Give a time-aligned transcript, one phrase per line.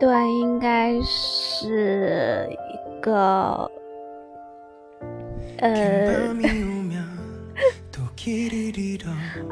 [0.00, 2.56] 应该是一
[3.02, 3.68] 个，
[5.58, 6.32] 呃，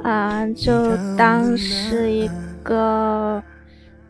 [0.05, 2.31] 啊，就当是一
[2.63, 3.43] 个，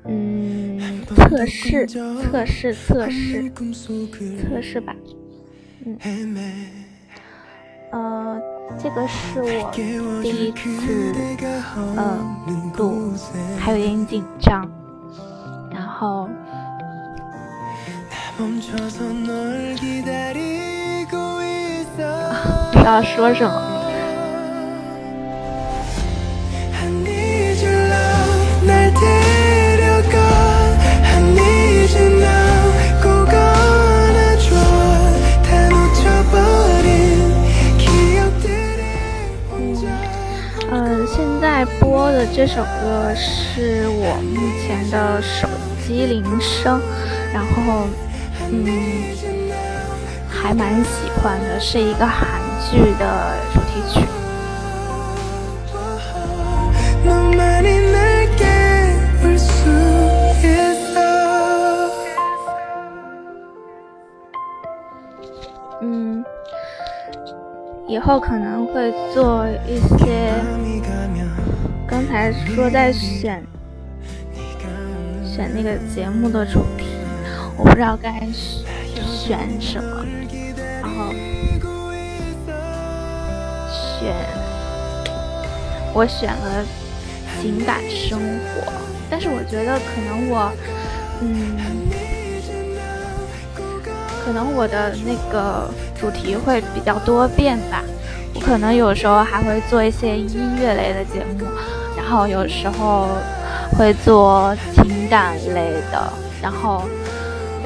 [0.04, 0.78] 嗯，
[1.16, 3.64] 测试，测试，测试，测
[4.60, 4.94] 试吧，
[6.02, 6.68] 嗯，
[7.92, 8.38] 呃，
[8.78, 9.70] 这个是我
[10.22, 10.68] 第一次，
[11.96, 12.18] 嗯，
[12.76, 13.14] 录，
[13.58, 14.70] 还有点紧张。
[15.82, 16.28] 后，
[22.72, 23.75] 不知道说什么。
[42.36, 45.48] 这首歌是我目前的手。
[45.86, 46.78] 机铃声，
[47.32, 47.86] 然后，
[48.50, 48.66] 嗯，
[50.28, 52.28] 还蛮喜欢的，是一个韩
[52.70, 54.00] 剧的主题曲。
[65.80, 66.22] 嗯，
[67.86, 70.34] 以后可能会做一些，
[71.88, 73.42] 刚才说在选。
[75.24, 76.86] 选那个节目的主题，
[77.58, 80.02] 我不知道该选什么，
[80.80, 81.12] 然后
[84.00, 84.14] 选
[85.92, 86.64] 我选了
[87.38, 88.72] 情感生活，
[89.10, 90.50] 但是我觉得可能我，
[91.20, 91.58] 嗯，
[94.24, 97.84] 可能我的那个主题会比较多变吧，
[98.36, 101.46] 我可能有时候还会做一些音乐类的节目，
[101.96, 103.08] 然后有时候。
[103.76, 106.82] 会做情感类的，然后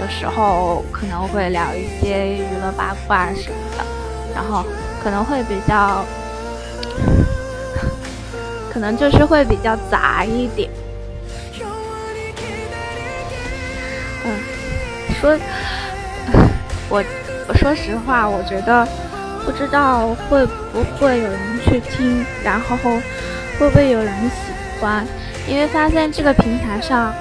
[0.01, 3.85] 有时候可能会聊一些娱乐八卦什么的，
[4.35, 4.65] 然后
[5.05, 6.03] 可能会比较，
[8.73, 10.69] 可能就是会比较杂一点。
[14.25, 14.41] 嗯，
[15.21, 15.39] 说，
[16.89, 17.05] 我
[17.47, 18.89] 我说实话，我觉得
[19.45, 22.77] 不知道会不会有人去听，然后
[23.59, 25.07] 会不会有人喜欢。
[25.49, 27.13] 因为发现这个平台上，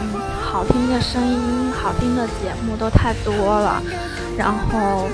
[0.00, 3.82] 嗯，好听的声音、好听的节目都太多了，
[4.38, 5.08] 然后，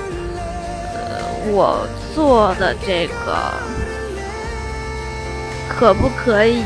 [0.94, 3.52] 呃，我做的这个
[5.68, 6.62] 可不可以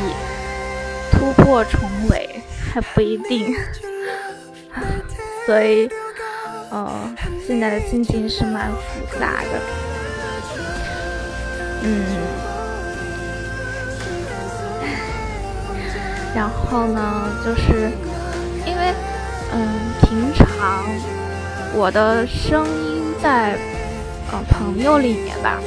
[1.11, 1.79] 突破重
[2.09, 2.29] 围
[2.71, 3.55] 还不一定，
[5.47, 5.89] 所以，
[6.69, 7.15] 呃，
[7.47, 9.61] 现在的心情是蛮复杂的，
[11.83, 12.05] 嗯。
[16.35, 17.89] 然后呢，就是
[18.65, 18.93] 因为，
[19.53, 19.69] 嗯，
[20.01, 20.83] 平常
[21.73, 23.57] 我的声音在
[24.31, 25.59] 呃朋友里面吧，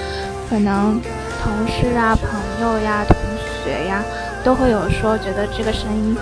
[0.51, 1.01] 可能
[1.43, 2.29] 同事啊、朋
[2.61, 3.17] 友呀、同
[3.65, 4.03] 学呀，
[4.45, 6.15] 都会有说觉得这个声音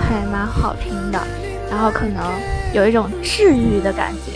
[0.00, 1.20] 还蛮好听的，
[1.70, 2.24] 然后可能
[2.74, 4.32] 有一种治愈的感觉。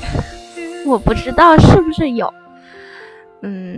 [0.86, 2.32] 我不知道是不是有，
[3.42, 3.76] 嗯，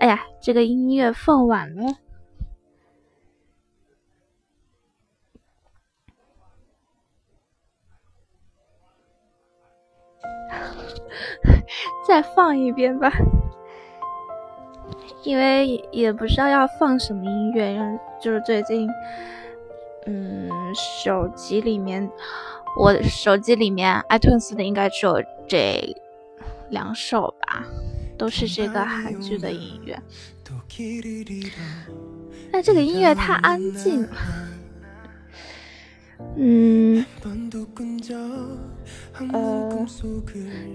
[0.00, 1.82] 哎呀，这个音乐放晚了。
[12.08, 13.12] 再放一遍吧，
[15.22, 17.78] 因为也不知道要放什么音乐，
[18.20, 18.88] 就是最近，
[20.06, 22.10] 嗯，手机里面，
[22.78, 25.94] 我手机里面 iTunes 的应该只有这
[26.70, 27.64] 两首吧，
[28.20, 29.98] 都是这个韩剧的音乐。
[32.52, 34.08] 那这个音乐太安静了，
[36.36, 37.02] 嗯，
[39.32, 39.86] 呃，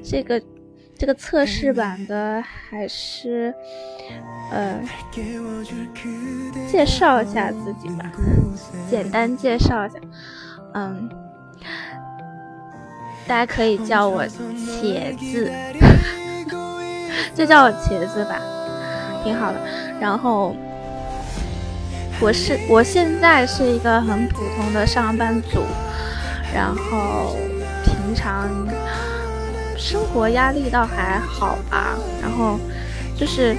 [0.03, 0.41] 这个。
[0.97, 3.53] 这个测试版的还是，
[4.49, 4.81] 呃，
[6.71, 8.09] 介绍一下自己吧，
[8.89, 9.99] 简单介绍一下，
[10.73, 11.09] 嗯，
[13.27, 15.51] 大家可以叫我茄子，
[17.35, 18.39] 就叫我茄子吧，
[19.23, 19.59] 挺好的。
[19.99, 20.55] 然后，
[22.19, 25.63] 我是我现在是一个很普通的上班族，
[26.53, 27.35] 然后
[27.83, 28.49] 平常。
[29.77, 32.57] 生活压力倒还好吧，然后
[33.15, 33.55] 就是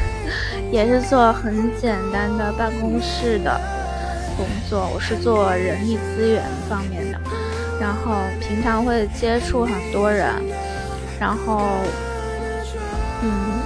[0.72, 3.60] 也是做很简单的办公室的
[4.36, 7.20] 工作，我是做人力资源方面的，
[7.78, 10.32] 然后平常会接触很多人，
[11.20, 11.76] 然后
[13.22, 13.60] 嗯，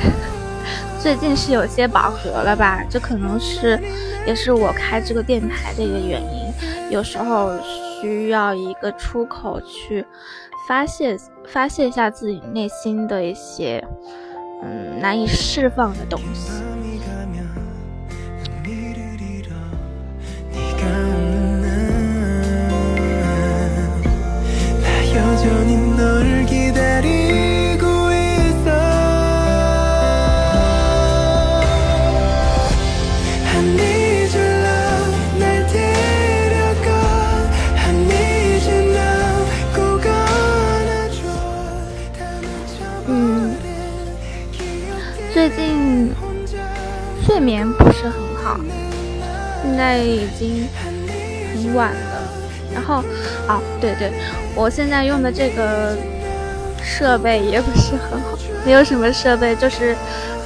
[1.00, 2.82] 最近是有些饱和了吧？
[2.90, 3.78] 这可能是
[4.26, 6.44] 也是我开这个电台的一个原因。
[6.90, 7.52] 有时候
[8.00, 10.04] 需要一个出口去
[10.68, 11.16] 发泄
[11.46, 13.82] 发泄一下自己内心的一些
[14.62, 16.62] 嗯难以释放的东西。
[47.44, 48.12] 眠不是很
[48.42, 48.58] 好，
[49.62, 52.22] 现在已经很晚了。
[52.74, 53.04] 然后，
[53.46, 54.10] 啊，对对，
[54.54, 55.96] 我现在用的这个
[56.82, 59.94] 设备也不是很好，没有什么设备，就是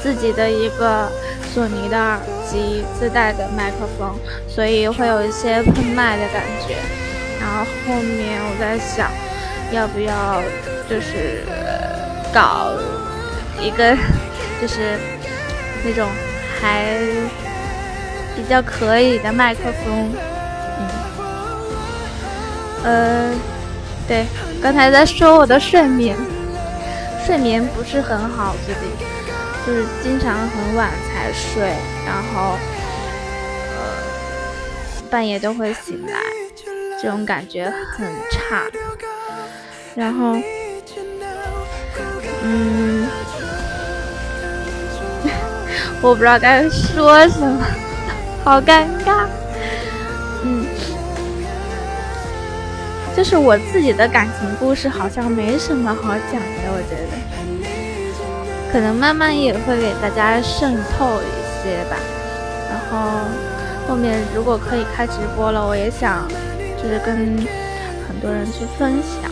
[0.02, 1.08] 自己的一个
[1.54, 4.14] 索尼的耳机自带的麦克风，
[4.46, 6.74] 所以会有一些喷麦的感觉。
[7.40, 9.10] 然后后面我在想，
[9.72, 10.42] 要不要
[10.90, 11.44] 就是
[12.34, 12.72] 搞
[13.58, 13.96] 一个，
[14.60, 14.98] 就是
[15.82, 16.06] 那种
[16.60, 16.96] 还
[18.37, 20.12] 比较可以的麦克风。
[20.78, 20.88] 嗯
[22.84, 23.32] 呃，
[24.06, 24.25] 对，
[24.62, 26.16] 刚才在说我的睡眠，
[27.26, 28.82] 睡眠不是很好，最近
[29.66, 31.75] 就是经常很晚才睡，
[32.06, 32.56] 然后
[33.75, 33.81] 呃
[35.11, 36.20] 半夜都会醒来，
[37.02, 38.62] 这种感觉很差。
[39.96, 40.37] 然后，
[42.44, 43.06] 嗯，
[46.00, 47.64] 我不知道该说什么，
[48.44, 49.26] 好尴尬。
[50.44, 50.64] 嗯
[53.16, 56.70] 就是我自己的感情故事，好像没什么好讲的。
[56.70, 61.96] 我觉得，可能慢慢也会给大家渗透一些吧。
[62.70, 63.18] 然后
[63.88, 66.28] 后面如果可以开直播了，我也想
[66.80, 67.36] 就是跟
[68.06, 69.28] 很多人去分享。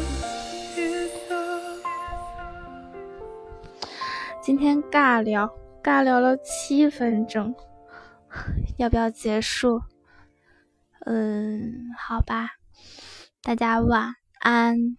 [4.43, 5.49] 今天尬聊，
[5.87, 7.55] 尬聊了七分钟，
[8.77, 9.81] 要不要结束？
[11.05, 12.49] 嗯，好吧。
[13.41, 14.97] 大家晚安。